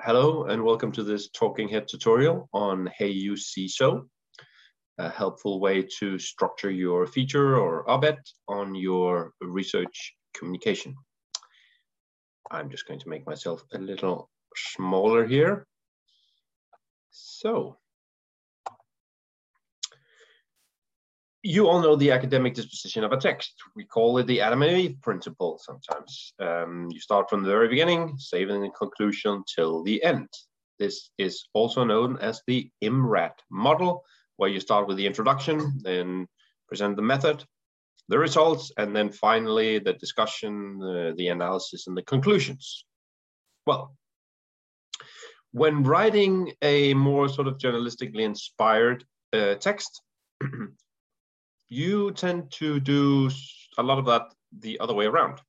Hello 0.00 0.44
and 0.44 0.64
welcome 0.64 0.90
to 0.92 1.04
this 1.04 1.28
Talking 1.28 1.68
Head 1.68 1.86
tutorial 1.86 2.48
on 2.52 2.90
Hey 2.96 3.10
You 3.10 3.36
See 3.36 3.68
So, 3.68 4.08
a 4.98 5.08
helpful 5.10 5.60
way 5.60 5.86
to 6.00 6.18
structure 6.18 6.70
your 6.70 7.06
feature 7.06 7.56
or 7.56 7.88
op-ed 7.88 8.18
on 8.48 8.74
your 8.74 9.32
research 9.40 10.14
communication. 10.34 10.96
I'm 12.50 12.68
just 12.70 12.88
going 12.88 12.98
to 13.00 13.08
make 13.08 13.26
myself 13.26 13.62
a 13.74 13.78
little 13.78 14.28
smaller 14.56 15.24
here. 15.24 15.66
So, 17.10 17.76
you 21.42 21.68
all 21.68 21.80
know 21.80 21.96
the 21.96 22.12
academic 22.12 22.54
disposition 22.54 23.02
of 23.02 23.12
a 23.12 23.16
text. 23.16 23.54
We 23.74 23.84
call 23.84 24.18
it 24.18 24.26
the 24.26 24.40
Adam 24.40 24.62
and 24.62 24.76
Eve 24.76 24.96
principle 25.02 25.60
sometimes. 25.60 26.34
Um, 26.40 26.88
you 26.90 27.00
start 27.00 27.28
from 27.28 27.42
the 27.42 27.50
very 27.50 27.68
beginning, 27.68 28.14
saving 28.18 28.62
the 28.62 28.70
conclusion 28.70 29.42
till 29.52 29.82
the 29.82 30.02
end. 30.04 30.28
This 30.78 31.10
is 31.18 31.48
also 31.52 31.84
known 31.84 32.18
as 32.20 32.42
the 32.46 32.70
IMRAD 32.82 33.32
model, 33.50 34.04
where 34.36 34.50
you 34.50 34.60
start 34.60 34.86
with 34.86 34.96
the 34.96 35.06
introduction, 35.06 35.80
then 35.82 36.28
present 36.68 36.96
the 36.96 37.02
method, 37.02 37.44
the 38.08 38.18
results, 38.18 38.72
and 38.76 38.94
then 38.94 39.10
finally 39.10 39.78
the 39.78 39.92
discussion, 39.94 40.80
uh, 40.82 41.12
the 41.16 41.28
analysis, 41.28 41.86
and 41.88 41.96
the 41.96 42.02
conclusions. 42.02 42.84
Well, 43.66 43.96
when 45.52 45.82
writing 45.82 46.52
a 46.62 46.94
more 46.94 47.28
sort 47.28 47.48
of 47.48 47.58
journalistically 47.58 48.22
inspired 48.22 49.04
uh, 49.32 49.54
text, 49.56 50.02
you 51.72 52.12
tend 52.12 52.50
to 52.50 52.78
do 52.80 53.30
a 53.78 53.82
lot 53.82 53.98
of 53.98 54.04
that 54.04 54.24
the 54.60 54.78
other 54.78 54.92
way 54.92 55.06
around, 55.06 55.40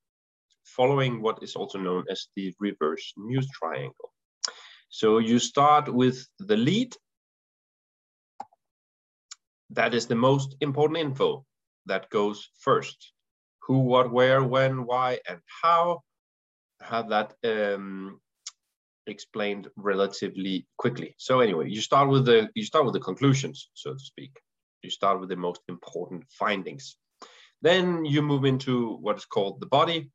following 0.63 1.21
what 1.21 1.43
is 1.43 1.53
also 1.55 1.77
known 1.77 2.05
as 2.09 2.27
the 2.37 2.53
reverse 2.59 3.13
news 3.17 3.47
triangle. 3.49 4.09
So 4.87 5.17
you 5.17 5.37
start 5.37 5.93
with 5.93 6.25
the 6.39 6.55
lead. 6.55 6.95
That 9.71 9.93
is 9.93 10.07
the 10.07 10.15
most 10.15 10.55
important 10.61 10.99
info 10.99 11.45
that 11.87 12.09
goes 12.09 12.49
first. 12.57 13.11
Who, 13.63 13.79
what, 13.79 14.09
where, 14.13 14.43
when, 14.43 14.85
why, 14.85 15.19
and 15.27 15.39
how. 15.61 16.03
Have 16.81 17.09
that 17.09 17.33
um, 17.43 18.19
explained 19.07 19.67
relatively 19.75 20.67
quickly. 20.77 21.15
So 21.17 21.39
anyway, 21.39 21.69
you 21.69 21.81
start 21.81 22.09
with 22.09 22.25
the 22.25 22.49
you 22.55 22.65
start 22.65 22.83
with 22.85 22.93
the 22.93 22.99
conclusions, 22.99 23.69
so 23.73 23.93
to 23.93 23.99
speak 23.99 24.42
you 24.83 24.89
start 24.89 25.19
with 25.19 25.29
the 25.29 25.35
most 25.35 25.61
important 25.67 26.25
findings. 26.29 26.97
Then 27.61 28.03
you 28.05 28.21
move 28.21 28.45
into 28.45 28.97
what 28.97 29.17
is 29.17 29.25
called 29.25 29.61
the 29.61 29.65
body, 29.65 30.11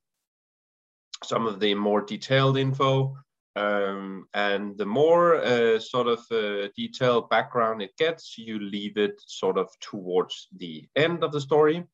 some 1.25 1.47
of 1.47 1.61
the 1.61 1.75
more 1.75 2.03
detailed 2.03 2.59
info, 2.59 3.17
um, 3.57 4.27
and 4.35 4.77
the 4.77 4.87
more 4.87 5.37
uh, 5.37 5.79
sort 5.81 6.07
of 6.07 6.21
uh, 6.31 6.69
detailed 6.77 7.29
background 7.31 7.83
it 7.83 7.97
gets, 7.97 8.37
you 8.39 8.61
leave 8.61 8.97
it 8.97 9.21
sort 9.27 9.59
of 9.59 9.69
towards 9.81 10.49
the 10.57 10.87
end 10.95 11.25
of 11.25 11.33
the 11.33 11.41
story, 11.41 11.85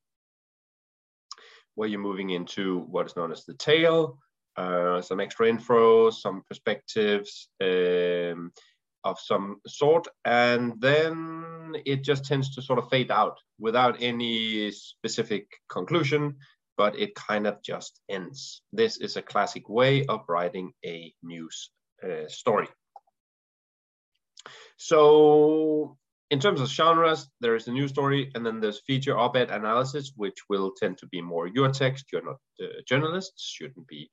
where 1.75 1.88
you're 1.88 2.00
moving 2.00 2.31
into 2.31 2.81
what 2.81 3.06
is 3.06 3.16
known 3.16 3.33
as 3.33 3.44
the 3.44 3.55
tail, 3.55 4.19
uh, 4.56 5.00
some 5.00 5.20
extra 5.20 5.48
info, 5.48 6.11
some 6.11 6.42
perspectives, 6.48 7.48
um, 7.62 8.53
of 9.05 9.19
some 9.20 9.60
sort, 9.66 10.06
and 10.24 10.80
then 10.80 11.74
it 11.84 12.02
just 12.02 12.24
tends 12.24 12.55
to 12.55 12.62
sort 12.62 12.78
of 12.78 12.88
fade 12.88 13.10
out 13.10 13.38
without 13.58 13.97
any 14.00 14.70
specific 14.70 15.47
conclusion, 15.69 16.36
but 16.77 16.98
it 16.98 17.14
kind 17.14 17.47
of 17.47 17.62
just 17.62 18.00
ends. 18.08 18.62
This 18.72 18.97
is 18.97 19.16
a 19.16 19.22
classic 19.22 19.69
way 19.69 20.06
of 20.06 20.25
writing 20.28 20.72
a 20.84 21.12
news 21.22 21.70
uh, 22.02 22.28
story. 22.28 22.69
So 24.77 25.97
in 26.30 26.41
terms 26.41 26.60
of 26.60 26.69
genres, 26.69 27.28
there 27.41 27.55
is 27.55 27.69
a 27.69 27.72
news 27.72 27.91
story, 27.91 28.30
and 28.34 28.44
then 28.44 28.60
there's 28.60 28.80
feature 28.86 29.16
op-ed 29.16 29.50
analysis, 29.50 30.12
which 30.16 30.38
will 30.48 30.72
tend 30.76 30.98
to 30.98 31.06
be 31.06 31.20
more 31.20 31.47
your 31.47 31.70
text. 31.70 32.06
You're 32.12 32.25
not 32.25 32.38
uh, 32.60 32.81
journalists, 32.88 33.50
shouldn't 33.53 33.87
be 33.87 34.10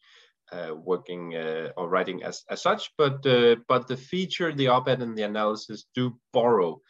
uh, 0.52 0.76
working 0.76 1.36
uh, 1.36 1.70
or 1.78 1.90
writing 1.90 2.24
as, 2.24 2.44
as 2.50 2.62
such, 2.62 2.92
but 2.98 3.26
uh, 3.26 3.56
but 3.68 3.88
the 3.88 3.98
feature, 3.98 4.52
the 4.52 4.68
op-ed, 4.68 5.02
and 5.02 5.18
the 5.18 5.24
analysis 5.24 5.86
do 5.96 6.18
borrow 6.34 6.82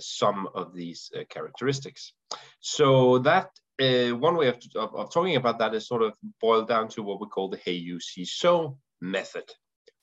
some 0.00 0.48
of 0.54 0.74
these 0.74 1.10
characteristics. 1.28 2.14
So 2.60 3.18
that 3.18 3.50
one 3.78 4.36
way 4.36 4.48
of, 4.48 4.56
of, 4.74 4.94
of, 4.94 5.12
talking 5.12 5.36
about 5.36 5.58
that 5.58 5.74
is 5.74 5.86
sort 5.86 6.02
of 6.02 6.16
boiled 6.40 6.66
down 6.66 6.88
to 6.88 7.02
what 7.02 7.20
we 7.20 7.26
call 7.28 7.48
the 7.48 7.58
Hey 7.58 7.74
You 7.74 8.00
See 8.00 8.24
So 8.24 8.78
method 9.00 9.44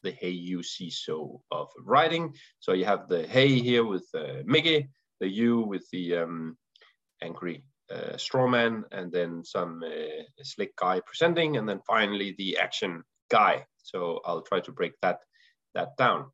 the 0.04 0.12
Hey 0.12 0.30
You 0.30 0.62
See 0.64 0.92
So 0.92 1.42
of 1.52 1.68
writing. 1.84 2.36
So 2.60 2.74
you 2.74 2.86
have 2.86 3.10
the 3.10 3.26
Hey 3.28 3.60
here 3.60 3.84
with 3.84 4.08
uh, 4.14 4.44
Mickey, 4.46 4.90
the 5.20 5.28
You 5.28 5.62
with 5.62 5.90
the 5.92 6.18
um, 6.18 6.58
angry 7.22 7.64
uh, 7.92 8.16
strawman, 8.18 8.84
and 8.92 9.12
then 9.12 9.44
some 9.44 9.84
uh, 9.84 10.24
slick 10.44 10.76
guy 10.76 11.02
presenting, 11.06 11.58
and 11.58 11.68
then 11.68 11.80
finally 11.86 12.36
the 12.38 12.58
action 12.58 13.04
guy. 13.30 13.66
So 13.78 14.22
I'll 14.26 14.42
try 14.42 14.60
to 14.62 14.72
break 14.72 14.94
that 15.02 15.20
that 15.76 15.98
down, 15.98 16.32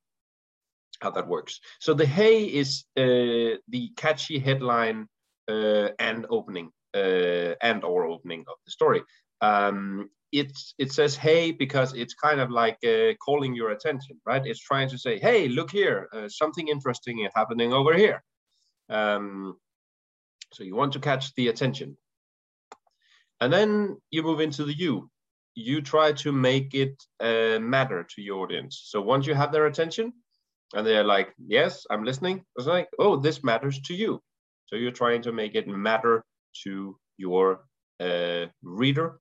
how 1.02 1.12
that 1.12 1.28
works. 1.28 1.60
So 1.80 1.94
the 1.94 2.06
hey 2.06 2.46
is 2.46 2.86
uh, 2.98 3.58
the 3.68 3.92
catchy 3.98 4.40
headline 4.40 5.08
uh, 5.50 5.90
and 6.00 6.26
opening 6.30 6.72
uh, 6.96 7.56
and 7.62 7.84
or 7.84 8.06
opening 8.06 8.42
of 8.48 8.58
the 8.66 8.72
story. 8.72 9.02
Um, 9.42 10.10
it's 10.32 10.74
it 10.78 10.94
says 10.94 11.18
hey 11.18 11.52
because 11.52 11.94
it's 11.94 12.14
kind 12.14 12.40
of 12.40 12.50
like 12.50 12.78
uh, 12.86 13.14
calling 13.26 13.54
your 13.54 13.72
attention, 13.72 14.22
right? 14.26 14.46
It's 14.46 14.62
trying 14.62 14.88
to 14.90 14.98
say, 14.98 15.20
hey, 15.20 15.50
look 15.50 15.72
here, 15.72 16.08
something 16.30 16.70
interesting 16.70 17.26
is 17.26 17.32
happening 17.36 17.74
over 17.74 17.94
here. 17.94 18.24
Um, 18.90 19.58
so 20.52 20.64
you 20.64 20.76
want 20.76 20.94
to 20.94 21.00
catch 21.00 21.34
the 21.36 21.48
attention. 21.48 21.98
And 23.40 23.52
then 23.52 23.98
you 24.12 24.22
move 24.24 24.40
into 24.40 24.64
the 24.66 24.74
you. 24.74 25.10
You 25.56 25.82
try 25.82 26.14
to 26.14 26.32
make 26.32 26.74
it 26.74 27.02
uh, 27.20 27.60
matter 27.60 28.06
to 28.16 28.22
your 28.22 28.44
audience. 28.44 28.84
So 28.86 29.02
once 29.02 29.26
you 29.26 29.34
have 29.34 29.52
their 29.52 29.66
attention 29.66 30.14
and 30.74 30.86
they're 30.86 31.04
like, 31.04 31.34
yes, 31.46 31.86
I'm 31.90 32.04
listening, 32.04 32.46
it's 32.56 32.68
like, 32.68 32.90
oh, 33.00 33.18
this 33.18 33.44
matters 33.44 33.82
to 33.82 33.94
you. 33.94 34.22
So 34.68 34.76
you're 34.76 34.92
trying 34.92 35.22
to 35.24 35.32
make 35.32 35.56
it 35.56 35.68
matter 35.68 36.24
to 36.64 36.98
your 37.18 37.66
uh, 38.00 38.46
reader. 38.62 39.20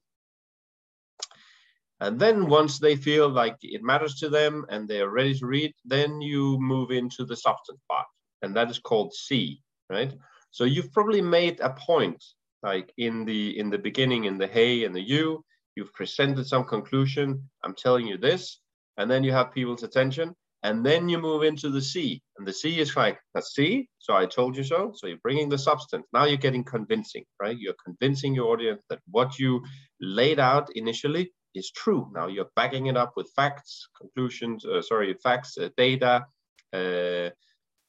And 2.01 2.19
then 2.19 2.47
once 2.47 2.79
they 2.79 2.97
feel 2.97 3.29
like 3.29 3.57
it 3.63 3.83
matters 3.83 4.15
to 4.17 4.29
them 4.29 4.65
and 4.69 4.89
they 4.89 5.01
are 5.01 5.11
ready 5.11 5.35
to 5.39 5.47
read, 5.47 5.75
then 5.85 6.21
you 6.21 6.59
move 6.59 6.91
into 6.91 7.25
the 7.25 7.37
substance 7.37 7.81
part. 7.91 8.07
And 8.43 8.57
that 8.57 8.71
is 8.71 8.79
called 8.79 9.13
C, 9.13 9.61
right? 9.91 10.13
So 10.51 10.65
you've 10.65 10.93
probably 10.93 11.23
made 11.23 11.61
a 11.61 11.71
point, 11.71 12.23
like 12.63 12.93
in 12.97 13.25
the 13.25 13.59
in 13.59 13.71
the 13.71 13.79
beginning, 13.79 14.25
in 14.25 14.39
the 14.39 14.47
hey 14.47 14.85
and 14.85 14.95
the 14.95 15.01
you, 15.01 15.45
you've 15.77 15.93
presented 15.95 16.47
some 16.47 16.65
conclusion. 16.65 17.49
I'm 17.65 17.75
telling 17.75 18.07
you 18.07 18.19
this, 18.19 18.61
and 18.97 19.11
then 19.11 19.25
you 19.25 19.33
have 19.33 19.53
people's 19.53 19.83
attention, 19.83 20.35
and 20.63 20.85
then 20.85 21.09
you 21.09 21.19
move 21.19 21.43
into 21.43 21.71
the 21.71 21.81
C, 21.81 22.23
and 22.37 22.47
the 22.47 22.53
C 22.53 22.81
is 22.81 22.97
like 22.97 23.19
a 23.35 23.43
C. 23.43 23.89
So 23.99 24.15
I 24.15 24.27
told 24.27 24.57
you 24.57 24.65
so. 24.65 24.93
So 24.95 25.07
you're 25.07 25.19
bringing 25.23 25.49
the 25.49 25.59
substance. 25.59 26.07
Now 26.13 26.25
you're 26.25 26.37
getting 26.37 26.65
convincing, 26.65 27.25
right? 27.41 27.57
You're 27.59 27.83
convincing 27.85 28.35
your 28.35 28.53
audience 28.53 28.83
that 28.91 29.01
what 29.11 29.39
you 29.39 29.63
laid 30.01 30.39
out 30.39 30.69
initially 30.75 31.33
is 31.55 31.71
true. 31.71 32.11
Now 32.15 32.27
you're 32.27 32.51
backing 32.57 32.87
it 32.87 32.97
up 32.97 33.13
with 33.17 33.31
facts, 33.35 33.89
conclusions, 33.99 34.65
uh, 34.65 34.83
sorry, 34.83 35.15
facts, 35.15 35.57
uh, 35.59 35.69
data, 35.77 36.27
uh, 36.73 37.31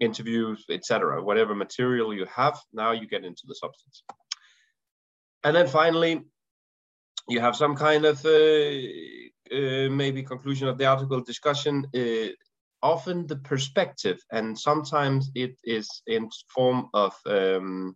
interviews, 0.02 0.66
etc. 0.70 1.24
Whatever 1.24 1.56
material 1.56 2.14
you 2.14 2.26
have, 2.26 2.60
now 2.74 2.92
you 2.92 3.08
get 3.08 3.24
into 3.24 3.44
the 3.48 3.56
substance. 3.56 4.04
And 5.44 5.56
then 5.56 5.68
finally, 5.68 6.22
you 7.30 7.40
have 7.40 7.56
some 7.56 7.76
kind 7.76 8.06
of 8.06 8.26
uh, 8.26 8.72
uh, 9.56 9.90
maybe 9.90 10.24
conclusion 10.24 10.68
of 10.68 10.78
the 10.78 10.86
article 10.86 11.22
discussion. 11.22 11.88
Uh, 11.96 12.30
often 12.84 13.28
the 13.28 13.38
perspective, 13.38 14.20
and 14.32 14.58
sometimes 14.58 15.32
it 15.36 15.56
is 15.64 16.02
in 16.08 16.30
form 16.54 16.90
of 16.94 17.16
um, 17.28 17.96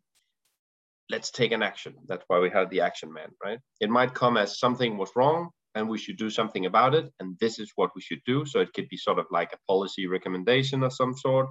let's 1.10 1.32
take 1.32 1.52
an 1.52 1.64
action. 1.64 1.96
That's 2.08 2.24
why 2.28 2.40
we 2.40 2.50
have 2.52 2.70
the 2.70 2.82
action 2.82 3.12
man, 3.12 3.30
right? 3.44 3.60
It 3.80 3.90
might 3.90 4.14
come 4.14 4.38
as 4.38 4.60
something 4.60 4.98
was 4.98 5.12
wrong 5.16 5.50
and 5.76 5.90
we 5.90 5.98
should 5.98 6.18
do 6.18 6.30
something 6.30 6.66
about 6.66 6.96
it, 6.96 7.12
and 7.20 7.38
this 7.40 7.60
is 7.60 7.72
what 7.76 7.92
we 7.96 8.02
should 8.02 8.22
do. 8.26 8.46
So 8.46 8.62
it 8.62 8.74
could 8.74 8.88
be 8.88 8.96
sort 8.96 9.20
of 9.20 9.26
like 9.30 9.52
a 9.52 9.60
policy 9.68 10.08
recommendation 10.08 10.84
of 10.84 10.94
some 10.94 11.14
sort, 11.18 11.50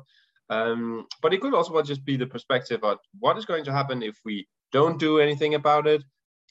um, 0.51 1.07
but 1.23 1.33
it 1.33 1.41
could 1.41 1.55
also 1.55 1.81
just 1.83 2.05
be 2.05 2.17
the 2.17 2.27
perspective 2.27 2.85
of 2.85 2.99
what 3.19 3.39
is 3.39 3.47
going 3.47 3.65
to 3.65 3.73
happen 3.73 4.03
if 4.03 4.19
we 4.25 4.47
don't 4.73 4.99
do 4.99 5.19
anything 5.19 5.55
about 5.55 5.87
it, 5.87 6.03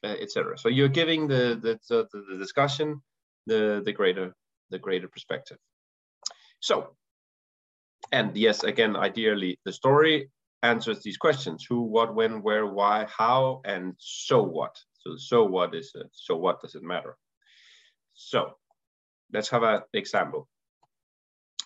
uh, 0.04 0.16
etc. 0.20 0.58
So 0.58 0.70
you're 0.70 0.88
giving 0.88 1.28
the 1.28 1.60
the, 1.62 1.80
the 1.90 2.08
the 2.30 2.38
discussion 2.38 3.02
the 3.46 3.82
the 3.86 3.92
greater 3.92 4.34
the 4.70 4.80
greater 4.80 5.08
perspective. 5.08 5.58
So, 6.60 6.96
and 8.12 8.36
yes, 8.36 8.64
again, 8.64 8.96
ideally, 8.96 9.60
the 9.66 9.74
story 9.74 10.32
answers 10.64 11.04
these 11.04 11.18
questions: 11.18 11.66
who, 11.68 11.82
what, 11.82 12.16
when, 12.16 12.42
where, 12.42 12.66
why, 12.66 13.06
how, 13.06 13.62
and 13.66 13.94
so 13.98 14.42
what. 14.42 14.76
So, 15.00 15.16
so 15.18 15.44
what 15.44 15.76
is 15.76 15.92
it? 15.96 16.08
So 16.14 16.38
what 16.38 16.62
does 16.62 16.76
it 16.76 16.84
matter? 16.84 17.18
So, 18.14 18.54
let's 19.34 19.50
have 19.50 19.64
an 19.64 19.82
example. 19.94 20.48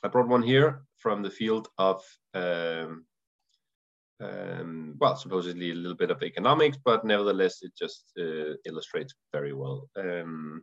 I 0.03 0.07
brought 0.09 0.27
one 0.27 0.43
here 0.43 0.86
from 0.97 1.21
the 1.21 1.29
field 1.29 1.67
of, 1.77 2.03
um, 2.33 3.05
um, 4.19 4.95
well, 4.99 5.15
supposedly 5.15 5.71
a 5.71 5.75
little 5.75 5.97
bit 5.97 6.11
of 6.11 6.23
economics, 6.23 6.77
but 6.83 7.05
nevertheless, 7.05 7.59
it 7.61 7.71
just 7.77 8.11
uh, 8.19 8.53
illustrates 8.65 9.13
very 9.31 9.53
well 9.53 9.89
um, 9.97 10.61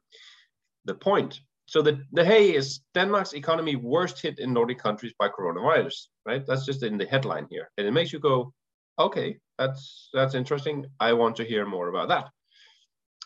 the 0.84 0.94
point. 0.94 1.40
So 1.66 1.80
the, 1.80 2.02
the 2.12 2.24
hey 2.24 2.54
is 2.54 2.80
Denmark's 2.94 3.32
economy 3.32 3.76
worst 3.76 4.20
hit 4.20 4.38
in 4.38 4.52
Nordic 4.52 4.78
countries 4.78 5.14
by 5.18 5.28
coronavirus, 5.28 6.08
right? 6.26 6.44
That's 6.46 6.66
just 6.66 6.82
in 6.82 6.98
the 6.98 7.06
headline 7.06 7.46
here. 7.50 7.70
And 7.78 7.86
it 7.86 7.92
makes 7.92 8.12
you 8.12 8.18
go, 8.18 8.52
okay, 8.98 9.38
that's 9.58 10.10
that's 10.12 10.34
interesting. 10.34 10.86
I 11.00 11.12
want 11.12 11.36
to 11.36 11.44
hear 11.44 11.64
more 11.64 11.88
about 11.88 12.08
that. 12.08 12.28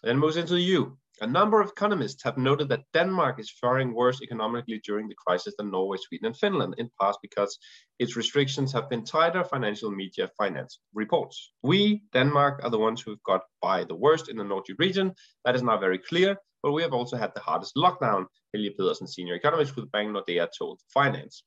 Then 0.02 0.18
moves 0.18 0.36
into 0.36 0.54
the 0.54 0.60
you. 0.60 0.98
A 1.20 1.26
number 1.26 1.60
of 1.60 1.70
economists 1.70 2.22
have 2.22 2.38
noted 2.38 2.68
that 2.68 2.84
Denmark 2.94 3.40
is 3.40 3.50
faring 3.60 3.92
worse 3.92 4.22
economically 4.22 4.80
during 4.84 5.08
the 5.08 5.16
crisis 5.16 5.54
than 5.56 5.70
Norway, 5.70 5.98
Sweden, 6.00 6.26
and 6.26 6.36
Finland, 6.36 6.74
in 6.78 6.88
part 7.00 7.16
because 7.22 7.58
its 7.98 8.16
restrictions 8.16 8.72
have 8.72 8.88
been 8.88 9.04
tighter, 9.04 9.42
financial 9.42 9.90
media 9.90 10.30
finance 10.38 10.78
reports. 10.94 11.52
We, 11.62 12.02
Denmark, 12.12 12.60
are 12.62 12.70
the 12.70 12.78
ones 12.78 13.02
who've 13.02 13.22
got 13.24 13.42
by 13.60 13.84
the 13.84 13.96
worst 13.96 14.28
in 14.28 14.36
the 14.36 14.44
Nordic 14.44 14.78
region. 14.78 15.12
That 15.44 15.56
is 15.56 15.62
now 15.62 15.78
very 15.78 15.98
clear, 15.98 16.36
but 16.62 16.72
we 16.72 16.82
have 16.82 16.92
also 16.92 17.16
had 17.16 17.32
the 17.34 17.40
hardest 17.40 17.74
lockdown, 17.74 18.26
Helge 18.54 18.76
Pedersen, 18.76 19.08
senior 19.08 19.34
economist 19.34 19.74
with 19.74 19.90
Bank 19.90 20.10
Nordea, 20.10 20.48
told 20.56 20.80
Finans. 20.96 21.42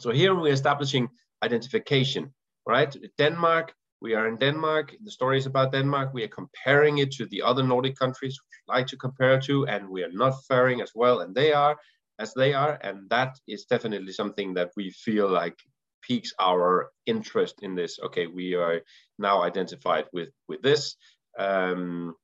So 0.00 0.10
here 0.10 0.34
we're 0.34 0.52
establishing 0.52 1.08
identification, 1.42 2.34
right? 2.66 2.94
Denmark 3.16 3.72
we 4.00 4.14
are 4.14 4.28
in 4.28 4.36
Denmark. 4.36 4.94
The 5.02 5.10
story 5.10 5.38
is 5.38 5.46
about 5.46 5.72
Denmark. 5.72 6.12
We 6.12 6.24
are 6.24 6.28
comparing 6.28 6.98
it 6.98 7.10
to 7.12 7.26
the 7.26 7.42
other 7.42 7.62
Nordic 7.62 7.96
countries 7.96 8.38
we 8.42 8.74
like 8.74 8.86
to 8.88 8.96
compare 8.96 9.40
to, 9.40 9.66
and 9.66 9.88
we 9.88 10.02
are 10.02 10.12
not 10.12 10.44
faring 10.46 10.80
as 10.80 10.92
well 10.94 11.20
and 11.20 11.34
they 11.34 11.52
are 11.52 11.76
as 12.18 12.32
they 12.34 12.54
are. 12.54 12.78
And 12.82 13.08
that 13.10 13.38
is 13.46 13.64
definitely 13.64 14.12
something 14.12 14.54
that 14.54 14.70
we 14.76 14.90
feel 14.90 15.28
like 15.28 15.58
piques 16.02 16.32
our 16.40 16.90
interest 17.06 17.56
in 17.62 17.74
this. 17.74 17.98
Okay, 18.04 18.26
we 18.26 18.54
are 18.54 18.80
now 19.18 19.42
identified 19.42 20.04
with 20.12 20.30
with 20.48 20.62
this. 20.62 20.96
Um, 21.38 22.14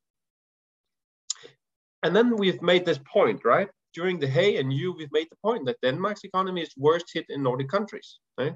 and 2.03 2.15
then 2.17 2.37
we've 2.37 2.63
made 2.63 2.85
this 2.85 2.99
point, 2.99 3.45
right? 3.45 3.69
During 3.95 4.19
the 4.19 4.27
Hey 4.27 4.57
and 4.57 4.73
you, 4.73 4.93
we've 4.93 5.13
made 5.13 5.29
the 5.31 5.43
point 5.43 5.67
that 5.67 5.81
Denmark's 5.83 6.25
economy 6.25 6.63
is 6.63 6.75
worst 6.77 7.07
hit 7.13 7.27
in 7.29 7.43
Nordic 7.43 7.69
countries, 7.69 8.19
right? 8.39 8.55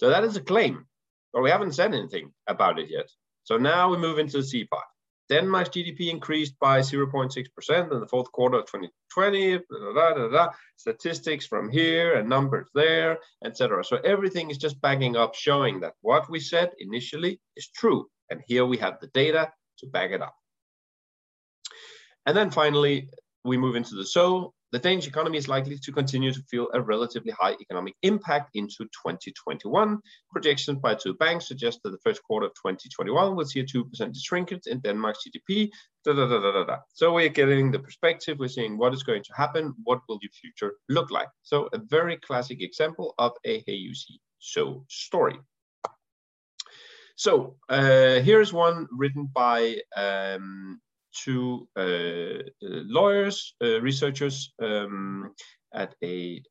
So 0.00 0.08
that 0.08 0.24
is 0.24 0.36
a 0.36 0.40
claim 0.40 0.86
but 1.32 1.42
we 1.42 1.50
haven't 1.50 1.74
said 1.74 1.94
anything 1.94 2.32
about 2.46 2.78
it 2.78 2.90
yet. 2.90 3.08
So 3.44 3.56
now 3.56 3.90
we 3.90 3.98
move 3.98 4.18
into 4.18 4.38
the 4.38 4.44
C 4.44 4.64
part. 4.64 4.84
Denmark's 5.28 5.70
GDP 5.70 6.10
increased 6.10 6.58
by 6.60 6.80
0.6% 6.80 7.92
in 7.92 8.00
the 8.00 8.06
fourth 8.06 8.30
quarter 8.32 8.58
of 8.58 8.66
2020. 8.66 9.58
Blah, 9.70 10.14
blah, 10.14 10.28
blah, 10.28 10.48
Statistics 10.76 11.46
from 11.46 11.70
here 11.70 12.16
and 12.16 12.28
numbers 12.28 12.68
there, 12.74 13.18
etc. 13.44 13.84
So 13.84 13.96
everything 14.04 14.50
is 14.50 14.58
just 14.58 14.80
backing 14.80 15.16
up, 15.16 15.34
showing 15.34 15.80
that 15.80 15.94
what 16.02 16.28
we 16.28 16.38
said 16.38 16.70
initially 16.78 17.40
is 17.56 17.68
true. 17.68 18.08
And 18.30 18.42
here 18.46 18.66
we 18.66 18.76
have 18.78 19.00
the 19.00 19.06
data 19.08 19.50
to 19.78 19.86
back 19.86 20.10
it 20.10 20.20
up. 20.20 20.34
And 22.26 22.36
then 22.36 22.50
finally, 22.50 23.08
we 23.44 23.56
move 23.56 23.76
into 23.76 23.94
the 23.94 24.04
so 24.04 24.52
the 24.72 24.78
Danish 24.78 25.06
economy 25.06 25.36
is 25.36 25.48
likely 25.48 25.78
to 25.78 25.92
continue 25.92 26.32
to 26.32 26.42
feel 26.50 26.68
a 26.72 26.80
relatively 26.80 27.32
high 27.32 27.54
economic 27.60 27.94
impact 28.02 28.50
into 28.54 28.84
2021. 28.84 29.98
Projections 30.30 30.78
by 30.78 30.94
two 30.94 31.12
banks 31.14 31.46
suggest 31.46 31.80
that 31.84 31.90
the 31.90 31.98
first 32.02 32.22
quarter 32.22 32.46
of 32.46 32.52
2021 32.54 33.36
will 33.36 33.44
see 33.44 33.60
a 33.60 33.64
2% 33.64 34.16
shrinkage 34.16 34.66
in 34.66 34.80
Denmark's 34.80 35.24
GDP. 35.28 35.70
Da, 36.04 36.14
da, 36.14 36.64
da, 36.64 36.78
so 36.94 37.12
we're 37.12 37.28
getting 37.28 37.70
the 37.70 37.78
perspective, 37.78 38.38
we're 38.38 38.48
seeing 38.48 38.78
what 38.78 38.94
is 38.94 39.02
going 39.02 39.22
to 39.22 39.32
happen, 39.36 39.74
what 39.84 40.00
will 40.08 40.18
your 40.22 40.32
future 40.32 40.74
look 40.88 41.10
like. 41.10 41.28
So 41.42 41.68
a 41.74 41.78
very 41.78 42.16
classic 42.16 42.62
example 42.62 43.14
of 43.18 43.32
a 43.44 43.62
Hey 43.66 43.74
You 43.74 43.94
See 43.94 44.20
So 44.38 44.84
story. 44.88 45.38
So 47.16 47.56
uh, 47.68 48.20
here's 48.20 48.52
one 48.52 48.88
written 48.90 49.28
by 49.32 49.76
um, 49.96 50.80
two 51.12 51.68
uh, 51.76 52.31
lawyers, 52.92 53.54
uh, 53.64 53.80
researchers 53.80 54.52
um, 54.62 55.32
at 55.74 55.94
a 56.02 56.42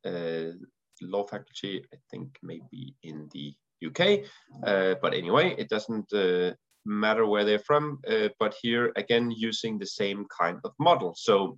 law 1.01 1.25
faculty, 1.25 1.83
I 1.93 1.97
think 2.09 2.37
maybe 2.43 2.95
in 3.03 3.29
the 3.33 3.53
UK. 3.85 4.25
but 5.01 5.13
anyway, 5.13 5.55
it 5.57 5.69
doesn't 5.69 6.11
matter 6.85 7.25
where 7.25 7.45
they're 7.45 7.59
from, 7.59 7.99
but 8.39 8.55
here 8.61 8.91
again, 8.95 9.31
using 9.31 9.77
the 9.77 9.85
same 9.85 10.25
kind 10.39 10.59
of 10.63 10.71
model. 10.79 11.13
So 11.17 11.57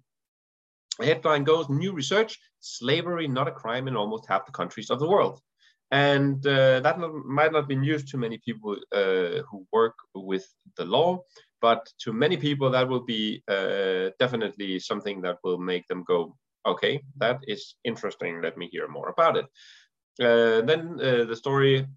the 0.99 1.05
headline 1.05 1.43
goes, 1.43 1.69
new 1.69 1.93
research, 1.93 2.39
slavery 2.59 3.27
not 3.27 3.47
a 3.47 3.51
crime 3.51 3.87
in 3.87 3.95
almost 3.95 4.27
half 4.27 4.45
the 4.45 4.51
countries 4.51 4.89
of 4.89 4.99
the 4.99 5.09
world. 5.09 5.39
And 5.91 6.45
uh, 6.47 6.79
that 6.79 6.99
not, 6.99 7.13
might 7.13 7.51
not 7.51 7.67
be 7.67 7.75
news 7.75 8.03
to 8.05 8.17
many 8.17 8.39
people 8.43 8.75
uh, 8.91 9.43
who 9.49 9.65
work 9.71 9.95
with 10.15 10.45
the 10.77 10.85
law, 10.85 11.19
but 11.63 11.89
to 11.99 12.11
many 12.11 12.35
people, 12.35 12.69
that 12.69 12.89
will 12.89 13.05
be 13.05 13.41
uh, 13.47 14.09
definitely 14.19 14.79
something 14.79 15.21
that 15.21 15.37
will 15.45 15.57
make 15.57 15.87
them 15.87 16.03
go, 16.05 16.35
okay, 16.65 17.01
that 17.15 17.39
is 17.47 17.75
interesting. 17.85 18.41
Let 18.41 18.57
me 18.57 18.67
hear 18.69 18.89
more 18.89 19.07
about 19.07 19.37
it. 19.37 19.45
Uh, 20.19 20.59
then 20.65 20.99
uh, 20.99 21.23
the 21.23 21.37
story 21.37 21.87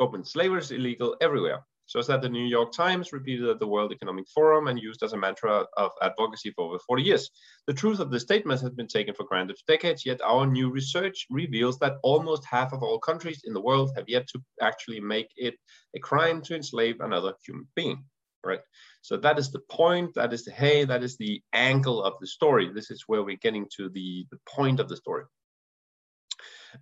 open 0.00 0.22
slavery 0.22 0.60
is 0.60 0.70
illegal 0.70 1.16
everywhere. 1.22 1.60
So 1.86 1.98
is 1.98 2.06
that 2.08 2.20
the 2.20 2.28
New 2.28 2.44
York 2.44 2.72
Times 2.72 3.14
repeated 3.14 3.48
at 3.48 3.58
the 3.58 3.66
World 3.66 3.90
Economic 3.90 4.26
Forum 4.34 4.66
and 4.68 4.78
used 4.78 5.02
as 5.02 5.14
a 5.14 5.16
mantra 5.16 5.64
of 5.78 5.92
advocacy 6.02 6.50
for 6.50 6.66
over 6.66 6.78
40 6.86 7.02
years. 7.02 7.30
The 7.66 7.72
truth 7.80 8.00
of 8.00 8.10
the 8.10 8.20
statement 8.20 8.60
has 8.60 8.72
been 8.72 8.88
taken 8.88 9.14
for 9.14 9.24
granted 9.24 9.56
for 9.56 9.72
decades, 9.72 10.04
yet 10.04 10.20
our 10.20 10.46
new 10.46 10.68
research 10.68 11.26
reveals 11.30 11.78
that 11.78 11.96
almost 12.02 12.44
half 12.44 12.74
of 12.74 12.82
all 12.82 12.98
countries 12.98 13.40
in 13.44 13.54
the 13.54 13.62
world 13.62 13.92
have 13.96 14.08
yet 14.08 14.26
to 14.34 14.42
actually 14.60 15.00
make 15.00 15.30
it 15.36 15.54
a 15.94 16.00
crime 16.00 16.42
to 16.42 16.54
enslave 16.54 16.96
another 17.00 17.32
human 17.46 17.66
being 17.74 18.04
right? 18.46 18.60
So 19.02 19.16
that 19.18 19.38
is 19.38 19.50
the 19.50 19.60
point, 19.70 20.14
that 20.14 20.32
is 20.32 20.44
the 20.44 20.52
hey, 20.52 20.84
that 20.84 21.02
is 21.02 21.16
the 21.16 21.42
angle 21.52 22.02
of 22.02 22.14
the 22.20 22.26
story. 22.26 22.70
This 22.72 22.90
is 22.90 23.04
where 23.06 23.22
we're 23.22 23.36
getting 23.36 23.66
to 23.76 23.88
the, 23.88 24.26
the 24.30 24.38
point 24.48 24.80
of 24.80 24.88
the 24.88 24.96
story. 24.96 25.24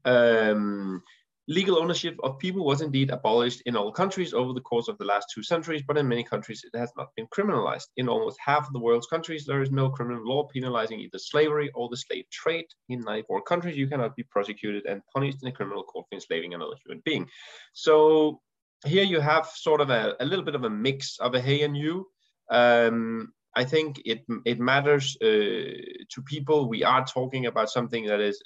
Um, 0.05 1.03
legal 1.47 1.79
ownership 1.79 2.17
of 2.23 2.39
people 2.39 2.65
was 2.65 2.81
indeed 2.81 3.11
abolished 3.11 3.63
in 3.67 3.77
all 3.77 3.93
countries 3.93 4.33
over 4.33 4.53
the 4.53 4.61
course 4.61 4.89
of 4.89 4.97
the 4.99 5.05
last 5.05 5.27
two 5.35 5.43
centuries, 5.43 5.83
but 5.87 5.99
in 5.99 6.09
many 6.09 6.25
countries 6.25 6.65
it 6.65 6.77
has 6.77 6.91
not 6.97 7.09
been 7.17 7.27
criminalized. 7.27 7.89
In 7.97 8.09
almost 8.09 8.39
half 8.45 8.67
of 8.67 8.73
the 8.73 8.79
world's 8.79 9.07
countries, 9.07 9.45
there 9.45 9.63
is 9.63 9.71
no 9.71 9.91
criminal 9.91 10.27
law 10.27 10.45
penalizing 10.45 11.01
either 11.01 11.19
slavery 11.19 11.71
or 11.75 11.89
the 11.89 11.97
slave 11.97 12.25
trade. 12.31 12.67
In 12.89 13.01
94 13.01 13.43
countries, 13.43 13.77
you 13.77 13.87
cannot 13.87 14.17
be 14.17 14.23
prosecuted 14.23 14.87
and 14.87 15.03
punished 15.13 15.39
in 15.43 15.49
a 15.49 15.53
criminal 15.53 15.83
court 15.83 16.07
for 16.09 16.15
enslaving 16.15 16.55
another 16.55 16.77
human 16.85 17.03
being. 17.05 17.29
So 17.75 18.41
here 18.85 19.05
you 19.05 19.21
have 19.21 19.47
sort 19.47 19.81
of 19.81 19.91
a, 19.91 20.15
a 20.21 20.25
little 20.25 20.45
bit 20.45 20.55
of 20.55 20.65
a 20.65 20.71
mix 20.71 21.19
of 21.19 21.35
a 21.35 21.41
hey 21.41 21.63
and 21.63 21.77
you. 21.77 22.07
Um, 22.51 23.33
I 23.57 23.65
think 23.65 24.03
it 24.05 24.25
it 24.45 24.59
matters 24.59 25.17
uh, 25.23 25.27
to 25.27 26.23
people. 26.25 26.69
We 26.69 26.85
are 26.85 27.05
talking 27.05 27.47
about 27.47 27.71
something 27.71 28.07
that 28.07 28.21
is 28.21 28.43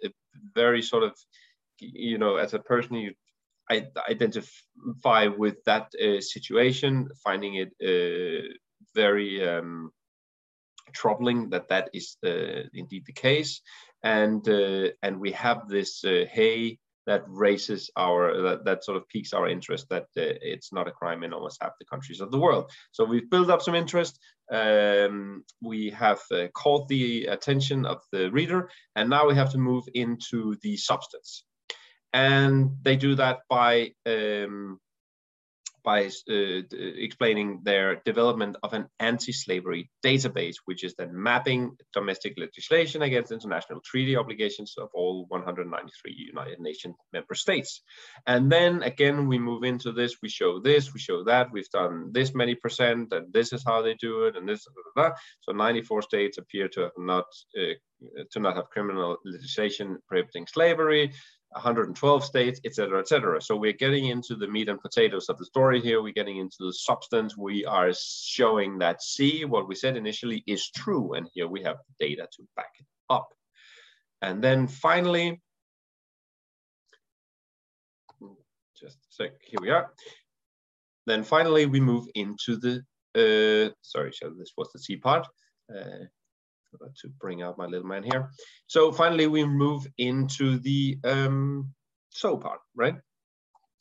very 0.54 0.82
sort 0.82 1.02
of, 1.02 1.16
you 1.80 2.18
know, 2.18 2.36
as 2.36 2.54
a 2.54 2.58
person 2.58 2.94
you 2.94 3.14
identify 3.70 5.26
with 5.26 5.56
that 5.64 5.92
uh, 6.02 6.20
situation, 6.20 7.08
finding 7.24 7.54
it 7.54 7.70
uh, 7.82 8.48
very 8.94 9.46
um, 9.46 9.90
troubling 10.92 11.50
that 11.50 11.68
that 11.68 11.90
is 11.92 12.16
uh, 12.24 12.62
indeed 12.74 13.04
the 13.06 13.12
case, 13.12 13.60
and 14.02 14.48
uh, 14.48 14.88
and 15.02 15.18
we 15.18 15.32
have 15.32 15.68
this 15.68 16.04
uh, 16.04 16.24
hey 16.30 16.78
that 17.08 17.24
raises 17.26 17.90
our 17.96 18.42
that, 18.42 18.64
that 18.66 18.84
sort 18.84 18.98
of 18.98 19.08
piques 19.08 19.32
our 19.32 19.48
interest 19.48 19.86
that 19.88 20.08
uh, 20.18 20.36
it's 20.52 20.74
not 20.74 20.86
a 20.86 20.92
crime 20.92 21.24
in 21.24 21.32
almost 21.32 21.58
half 21.62 21.72
the 21.80 21.86
countries 21.86 22.20
of 22.20 22.30
the 22.30 22.38
world. 22.38 22.70
So 22.92 23.02
we've 23.04 23.30
built 23.30 23.48
up 23.48 23.62
some 23.62 23.74
interest. 23.74 24.20
Um, 24.52 25.44
we 25.62 25.90
have 25.90 26.20
uh, 26.30 26.48
caught 26.54 26.86
the 26.88 27.26
attention 27.26 27.86
of 27.86 28.02
the 28.12 28.30
reader 28.30 28.70
and 28.94 29.08
now 29.08 29.26
we 29.26 29.34
have 29.34 29.52
to 29.52 29.58
move 29.58 29.84
into 29.94 30.56
the 30.62 30.76
substance. 30.76 31.44
And 32.12 32.76
they 32.82 32.96
do 32.96 33.14
that 33.14 33.38
by 33.48 33.92
um, 34.06 34.78
by 35.88 36.00
uh, 36.04 36.60
explaining 37.06 37.60
their 37.62 38.02
development 38.04 38.54
of 38.62 38.74
an 38.74 38.84
anti-slavery 39.00 39.90
database, 40.04 40.56
which 40.66 40.84
is 40.84 40.94
then 40.98 41.10
mapping 41.28 41.62
domestic 41.94 42.34
legislation 42.36 43.00
against 43.00 43.32
international 43.32 43.80
treaty 43.90 44.14
obligations 44.14 44.74
of 44.76 44.90
all 44.92 45.24
193 45.28 46.14
United 46.34 46.60
Nations 46.60 46.94
member 47.14 47.34
states. 47.34 47.80
And 48.26 48.52
then 48.52 48.82
again, 48.82 49.28
we 49.28 49.38
move 49.38 49.62
into 49.64 49.90
this, 49.92 50.12
we 50.22 50.28
show 50.28 50.60
this, 50.60 50.92
we 50.92 51.00
show 51.00 51.24
that, 51.24 51.52
we've 51.52 51.70
done 51.70 52.10
this 52.12 52.34
many 52.34 52.54
percent, 52.54 53.04
and 53.14 53.32
this 53.32 53.54
is 53.54 53.64
how 53.64 53.80
they 53.80 53.94
do 53.94 54.24
it, 54.26 54.36
and 54.36 54.46
this, 54.46 54.66
blah, 54.66 54.82
blah, 54.94 55.08
blah. 55.08 55.16
so 55.40 55.52
94 55.52 56.02
states 56.02 56.36
appear 56.36 56.68
to 56.68 56.80
have 56.82 56.98
not 56.98 57.28
uh, 57.58 57.76
to 58.32 58.38
not 58.38 58.56
have 58.56 58.70
criminal 58.70 59.16
legislation 59.24 59.98
prohibiting 60.08 60.46
slavery. 60.46 61.12
112 61.52 62.24
states, 62.24 62.60
etc., 62.64 63.00
etc. 63.00 63.40
So 63.40 63.56
we're 63.56 63.72
getting 63.72 64.06
into 64.06 64.36
the 64.36 64.48
meat 64.48 64.68
and 64.68 64.80
potatoes 64.80 65.28
of 65.28 65.38
the 65.38 65.46
story 65.46 65.80
here. 65.80 66.02
We're 66.02 66.12
getting 66.12 66.36
into 66.36 66.58
the 66.60 66.72
substance. 66.72 67.36
We 67.36 67.64
are 67.64 67.90
showing 67.94 68.78
that 68.78 69.02
see 69.02 69.44
what 69.44 69.66
we 69.66 69.74
said 69.74 69.96
initially 69.96 70.44
is 70.46 70.70
true, 70.70 71.14
and 71.14 71.28
here 71.32 71.48
we 71.48 71.62
have 71.62 71.76
data 71.98 72.28
to 72.36 72.48
back 72.54 72.72
it 72.78 72.86
up. 73.08 73.28
And 74.20 74.42
then 74.44 74.66
finally, 74.68 75.40
just 78.78 78.96
a 78.96 79.10
sec, 79.10 79.32
here 79.42 79.60
we 79.60 79.70
are. 79.70 79.92
Then 81.06 81.24
finally, 81.24 81.66
we 81.66 81.80
move 81.80 82.06
into 82.14 82.56
the, 82.56 82.82
uh, 83.16 83.72
sorry, 83.80 84.12
so 84.12 84.30
this 84.38 84.52
was 84.56 84.70
the 84.72 84.78
C 84.78 84.96
part. 84.96 85.26
Uh, 85.74 86.04
to 87.00 87.08
bring 87.20 87.42
out 87.42 87.58
my 87.58 87.66
little 87.66 87.86
man 87.86 88.02
here. 88.02 88.30
So 88.66 88.92
finally, 88.92 89.26
we 89.26 89.44
move 89.44 89.86
into 89.98 90.58
the 90.58 90.98
um, 91.04 91.72
so 92.10 92.36
part, 92.36 92.60
right? 92.74 92.96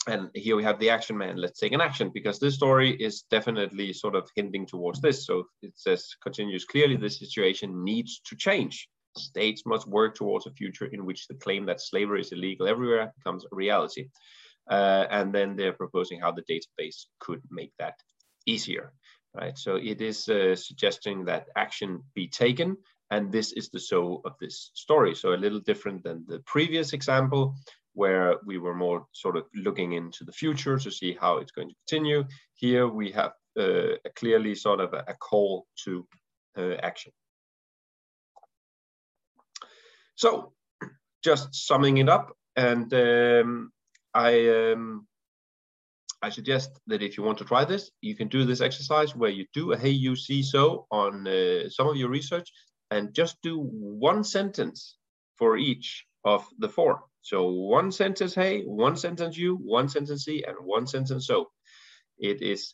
And 0.08 0.29
here 0.34 0.56
we 0.56 0.63
have 0.63 0.79
the 0.79 0.89
action 0.89 1.17
man. 1.17 1.36
Let's 1.36 1.60
take 1.60 1.74
an 1.74 1.82
action 1.82 2.12
because 2.13 2.39
this 2.39 2.56
story 2.56 2.91
is 2.91 3.24
definitely 3.29 3.91
sort 3.91 4.15
of 4.15 4.29
hinting 4.36 4.65
towards 4.65 5.01
this. 5.01 5.25
So 5.25 5.44
it 5.62 5.74
says, 5.75 6.15
continues 6.24 6.63
clearly, 6.63 6.96
the 6.96 7.10
situation 7.10 7.84
needs 7.84 8.22
to 8.27 8.36
change. 8.38 8.88
States 9.17 9.63
must 9.65 9.88
work 9.88 10.15
towards 10.15 10.48
a 10.48 10.51
future 10.51 10.86
in 10.86 11.06
which 11.06 11.27
the 11.27 11.34
claim 11.36 11.65
that 11.65 11.82
slavery 11.82 12.22
is 12.22 12.32
illegal 12.32 12.67
everywhere 12.67 13.12
becomes 13.17 13.44
a 13.44 13.56
reality. 13.56 14.08
Uh, 14.70 15.06
and 15.10 15.34
then 15.34 15.56
they're 15.56 15.74
proposing 15.74 16.20
how 16.22 16.32
the 16.32 16.44
database 16.44 17.06
could 17.20 17.41
make 17.50 17.72
that 17.79 17.96
easier, 18.46 18.94
right? 19.34 19.57
So 19.57 19.75
it 19.75 20.01
is 20.01 20.27
uh, 20.29 20.55
suggesting 20.55 21.25
that 21.25 21.48
action 21.55 22.03
be 22.13 22.27
taken, 22.27 22.77
and 23.12 23.31
this 23.31 23.53
is 23.53 23.69
the 23.69 23.79
so 23.79 24.22
of 24.25 24.34
this 24.39 24.72
story. 24.74 25.15
So 25.15 25.34
a 25.34 25.43
little 25.43 25.60
different 25.60 26.03
than 26.03 26.25
the 26.27 26.39
previous 26.46 26.93
example, 26.93 27.55
where 27.93 28.36
we 28.46 28.57
were 28.57 28.75
more 28.75 29.05
sort 29.12 29.38
of 29.38 29.46
looking 29.55 29.93
into 29.93 30.24
the 30.24 30.31
future 30.31 30.77
to 30.77 30.91
see 30.91 31.17
how 31.19 31.38
it's 31.38 31.51
going 31.51 31.69
to 31.69 31.75
continue. 31.88 32.24
Here 32.53 32.88
we 32.88 33.12
have 33.12 33.31
uh, 33.57 33.93
a 34.05 34.10
clearly 34.15 34.55
sort 34.55 34.79
of 34.79 34.93
a, 34.93 35.03
a 35.07 35.13
call 35.15 35.65
to 35.86 36.07
uh, 36.57 36.75
action. 36.84 37.12
So 40.15 40.53
just 41.24 41.55
summing 41.55 41.98
it 41.98 42.10
up, 42.10 42.36
and 42.55 42.93
um, 42.93 43.72
I 44.13 44.72
um, 44.74 45.07
I 46.21 46.29
suggest 46.29 46.79
that 46.88 47.03
if 47.03 47.17
you 47.17 47.24
want 47.24 47.38
to 47.39 47.45
try 47.45 47.63
this, 47.65 47.91
you 48.01 48.15
can 48.15 48.27
do 48.27 48.43
this 48.43 48.62
exercise 48.62 49.15
where 49.15 49.29
you 49.29 49.45
do 49.53 49.71
a 49.71 49.77
hey 49.77 49.91
you 49.91 50.15
see 50.15 50.41
so 50.41 50.88
on 50.89 51.27
uh, 51.27 51.69
some 51.69 51.88
of 51.88 51.95
your 51.95 52.09
research 52.09 52.51
and 52.89 53.13
just 53.13 53.38
do 53.43 53.59
one 53.59 54.24
sentence 54.24 54.97
for 55.36 55.57
each 55.57 56.05
of 56.24 56.47
the 56.57 56.69
four. 56.69 57.03
So 57.21 57.50
one 57.50 57.91
sentence 57.91 58.33
hey, 58.33 58.63
one 58.63 58.97
sentence 58.97 59.38
you, 59.38 59.55
one 59.55 59.89
sentence 59.89 60.25
see, 60.25 60.43
and 60.43 60.55
one 60.63 60.88
sentence 60.88 61.27
so. 61.27 61.50
It 62.19 62.41
is 62.41 62.74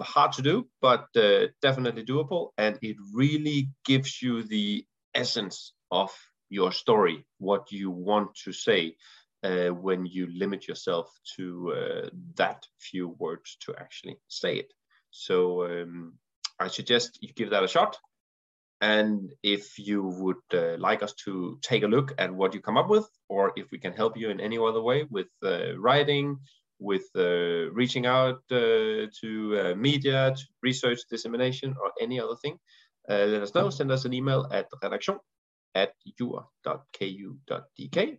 hard 0.00 0.32
to 0.32 0.42
do, 0.42 0.68
but 0.80 1.06
uh, 1.16 1.48
definitely 1.60 2.04
doable. 2.04 2.50
And 2.56 2.78
it 2.82 2.96
really 3.12 3.70
gives 3.84 4.22
you 4.22 4.44
the 4.44 4.86
essence 5.12 5.72
of 5.90 6.12
your 6.50 6.70
story, 6.70 7.26
what 7.38 7.72
you 7.72 7.90
want 7.90 8.36
to 8.44 8.52
say 8.52 8.94
uh, 9.42 9.68
when 9.68 10.06
you 10.06 10.28
limit 10.34 10.68
yourself 10.68 11.10
to 11.36 11.72
uh, 11.72 12.08
that 12.36 12.66
few 12.78 13.08
words 13.18 13.56
to 13.60 13.74
actually 13.76 14.18
say 14.28 14.56
it. 14.56 14.72
So 15.10 15.64
um, 15.64 16.14
I 16.58 16.68
suggest 16.68 17.18
you 17.22 17.32
give 17.32 17.50
that 17.50 17.64
a 17.64 17.68
shot. 17.68 17.96
And 18.82 19.32
if 19.42 19.78
you 19.78 20.02
would 20.02 20.36
uh, 20.54 20.76
like 20.78 21.02
us 21.02 21.12
to 21.24 21.58
take 21.62 21.82
a 21.82 21.88
look 21.88 22.14
at 22.18 22.34
what 22.34 22.54
you 22.54 22.60
come 22.60 22.78
up 22.78 22.88
with, 22.88 23.08
or 23.28 23.52
if 23.56 23.70
we 23.70 23.78
can 23.78 23.92
help 23.92 24.16
you 24.16 24.30
in 24.30 24.40
any 24.40 24.58
other 24.58 24.80
way 24.80 25.04
with 25.10 25.28
uh, 25.42 25.76
writing, 25.78 26.38
with 26.78 27.04
uh, 27.14 27.70
reaching 27.72 28.06
out 28.06 28.40
uh, 28.50 29.06
to 29.20 29.74
media, 29.76 30.34
to 30.34 30.42
research 30.62 31.00
dissemination, 31.10 31.74
or 31.82 31.92
any 32.00 32.18
other 32.18 32.36
thing, 32.36 32.58
let 33.08 33.42
us 33.42 33.54
know. 33.54 33.68
Send 33.68 33.90
us 33.92 34.06
an 34.06 34.14
email 34.14 34.46
at 34.50 34.68
redaction 34.82 35.18
at 35.74 35.92
ur.ku.dk 36.20 38.18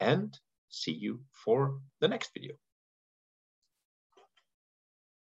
and 0.00 0.38
see 0.70 0.92
you 0.92 1.20
for 1.32 1.78
the 2.00 2.08
next 2.08 2.32
video. 2.32 2.54